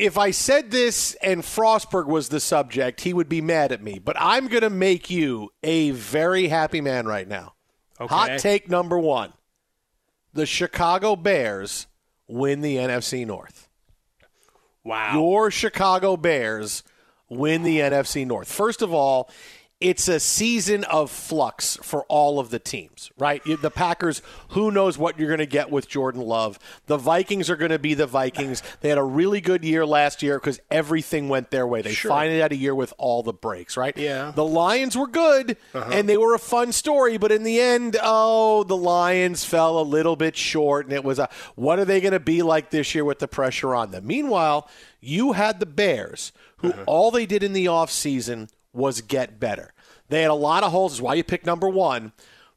[0.00, 3.98] If I said this and Frostberg was the subject, he would be mad at me.
[3.98, 7.54] But I'm going to make you a very happy man right now.
[8.00, 8.14] Okay.
[8.14, 9.32] Hot take number one:
[10.32, 11.86] the Chicago Bears
[12.26, 13.68] win the NFC North.
[14.84, 15.14] Wow.
[15.14, 16.82] Your Chicago Bears
[17.28, 18.50] win the NFC North.
[18.50, 19.30] First of all,
[19.80, 23.42] it's a season of flux for all of the teams, right?
[23.44, 24.20] The Packers,
[24.50, 26.58] who knows what you're going to get with Jordan Love.
[26.86, 28.62] The Vikings are going to be the Vikings.
[28.82, 31.80] They had a really good year last year because everything went their way.
[31.80, 32.10] They Sure.
[32.10, 33.96] finally had a year with all the breaks, right?
[33.96, 34.32] Yeah.
[34.34, 35.90] The Lions were good uh-huh.
[35.92, 39.82] and they were a fun story, but in the end, oh, the Lions fell a
[39.82, 42.94] little bit short and it was a what are they going to be like this
[42.94, 44.06] year with the pressure on them?
[44.06, 44.68] Meanwhile,
[45.00, 46.84] you had the Bears who uh-huh.
[46.86, 49.72] all they did in the offseason was get better.
[50.08, 52.12] They had a lot of holes, is why you pick number 1.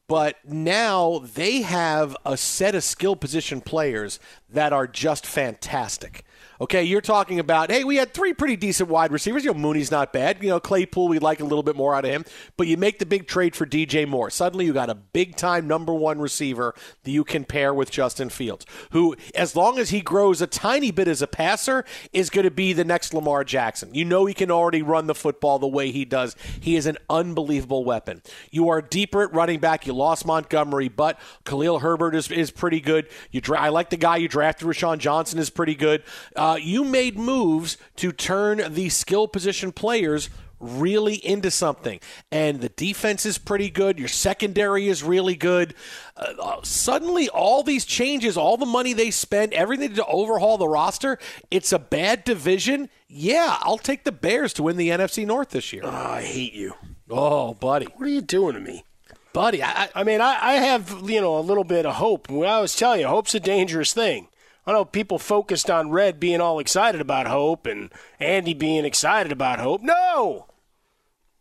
[0.08, 6.26] But now they have a set of skill position players that are just fantastic.
[6.62, 9.44] Okay, you're talking about, hey, we had three pretty decent wide receivers.
[9.44, 10.44] You know, Mooney's not bad.
[10.44, 12.26] You know, Claypool, we like a little bit more out of him.
[12.58, 14.30] But you make the big trade for DJ Moore.
[14.30, 18.30] Suddenly you got a big time number one receiver that you can pair with Justin
[18.30, 22.46] Fields, who, as long as he grows a tiny bit as a passer, is going
[22.46, 23.94] to be the next Lamar Jackson.
[23.94, 26.36] You know he can already run the football the way he does.
[26.60, 28.22] He is an unbelievable weapon.
[28.52, 29.88] You are deeper at running back.
[29.88, 33.10] You lost Montgomery, but Khalil Herbert is, is pretty good.
[33.32, 36.04] You dra- I like the guy you drafted, Roschon Johnson is pretty good.
[36.36, 40.30] Uh, Uh, you made moves to turn the skill position players
[40.60, 42.02] really into something.
[42.34, 43.98] And the defense is pretty good.
[43.98, 45.74] Your secondary is really good.
[46.18, 50.68] Uh, uh, suddenly, all these changes, all the money they spend, everything to overhaul the
[50.68, 51.18] roster,
[51.50, 52.90] it's a bad division.
[53.08, 55.84] Yeah, I'll take the Bears to win the NFC North this year.
[55.86, 56.74] Oh, I hate you.
[57.10, 57.86] Oh, buddy.
[57.86, 58.84] What are you doing to me?
[59.32, 62.30] Buddy, I, I mean, I, I have, you know, a little bit of hope.
[62.30, 64.28] I always tell you, hope's a dangerous thing.
[64.66, 69.32] I know people focused on Red being all excited about Hope and Andy being excited
[69.32, 69.82] about Hope.
[69.82, 70.48] No,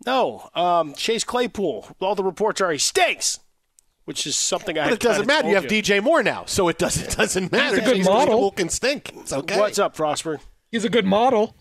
[0.04, 0.50] no.
[0.54, 1.96] Um, Chase Claypool.
[2.00, 3.38] All the reports are he stinks,
[4.04, 4.84] which is something I.
[4.84, 5.48] But it doesn't matter.
[5.48, 7.76] You have DJ Moore now, so it doesn't doesn't matter.
[7.76, 8.26] He's a good Chase model.
[8.26, 9.12] Claypool can stink.
[9.14, 9.58] It's okay.
[9.58, 10.40] What's up, Prosper?
[10.70, 11.54] He's a good model.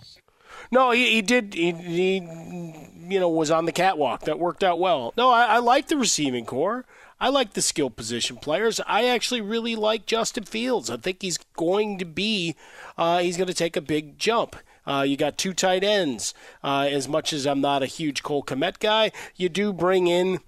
[0.71, 1.53] No, he, he did.
[1.53, 4.21] He, he, you know, was on the catwalk.
[4.21, 5.13] That worked out well.
[5.17, 6.85] No, I, I like the receiving corps.
[7.21, 8.81] I like the skill position players.
[8.87, 10.89] I actually really like Justin Fields.
[10.89, 12.55] I think he's going to be,
[12.97, 14.55] uh, he's going to take a big jump.
[14.87, 16.33] Uh, you got two tight ends.
[16.63, 20.39] Uh, as much as I'm not a huge Cole Kmet guy, you do bring in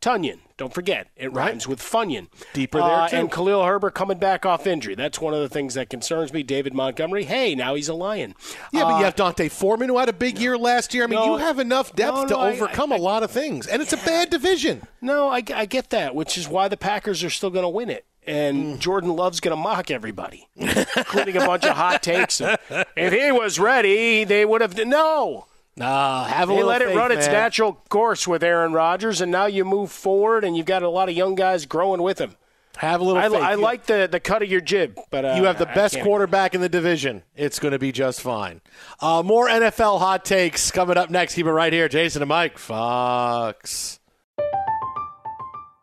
[0.00, 0.38] Tonyan.
[0.62, 2.28] Don't forget, it rhymes with Funyon.
[2.52, 3.16] Deeper there, Uh, too.
[3.16, 4.94] And Khalil Herbert coming back off injury.
[4.94, 6.44] That's one of the things that concerns me.
[6.44, 8.36] David Montgomery, hey, now he's a Lion.
[8.72, 11.02] Yeah, but Uh, you have D'Onta Foreman who had a big year last year.
[11.02, 13.66] I mean, No, you have enough depth no, to I- overcome a lot of things,
[13.66, 14.86] and it's a bad division.
[15.00, 17.90] No, I, I get that, which is why the Packers are still going to win
[17.90, 18.04] it.
[18.24, 22.40] And Jordan Love's going to mock everybody, including a bunch of hot takes.
[22.40, 22.56] And
[22.96, 24.76] if he was ready, they would have.
[24.86, 25.46] No.
[25.76, 29.32] Nah, have a They let it faith, run its natural course with Aaron Rodgers, and
[29.32, 32.36] now you move forward, and you've got a lot of young guys growing with him.
[32.76, 33.42] Have a little I, faith.
[33.42, 36.54] I like the, the cut of your jib, but uh, you have the best quarterback
[36.54, 37.22] in the division.
[37.36, 38.60] It's going to be just fine.
[39.00, 41.34] Uh, more NFL hot takes coming up next.
[41.34, 41.88] Keep it right here.
[41.88, 44.00] Jason and Mike, Fox.